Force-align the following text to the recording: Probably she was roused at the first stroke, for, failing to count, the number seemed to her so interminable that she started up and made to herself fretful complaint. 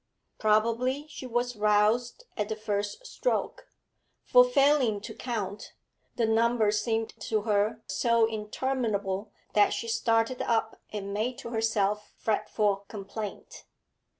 Probably 0.39 1.05
she 1.09 1.27
was 1.27 1.55
roused 1.55 2.23
at 2.35 2.49
the 2.49 2.55
first 2.55 3.05
stroke, 3.05 3.67
for, 4.25 4.43
failing 4.43 4.99
to 5.01 5.13
count, 5.13 5.73
the 6.15 6.25
number 6.25 6.71
seemed 6.71 7.09
to 7.19 7.41
her 7.43 7.83
so 7.85 8.25
interminable 8.25 9.31
that 9.53 9.73
she 9.73 9.87
started 9.87 10.41
up 10.41 10.79
and 10.91 11.13
made 11.13 11.37
to 11.37 11.49
herself 11.49 12.13
fretful 12.17 12.77
complaint. 12.87 13.65